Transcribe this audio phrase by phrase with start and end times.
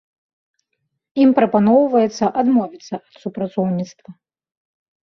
[1.25, 4.11] Ім прапаноўваецца адмовіцца ад супрацоўніцтва.